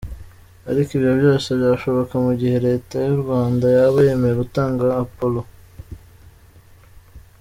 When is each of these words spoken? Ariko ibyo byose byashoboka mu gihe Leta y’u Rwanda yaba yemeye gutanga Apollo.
Ariko 0.69 0.89
ibyo 0.97 1.11
byose 1.19 1.47
byashoboka 1.59 2.13
mu 2.25 2.31
gihe 2.39 2.55
Leta 2.67 2.95
y’u 3.07 3.17
Rwanda 3.23 3.65
yaba 3.75 3.97
yemeye 4.07 4.33
gutanga 4.41 4.83
Apollo. 5.03 5.41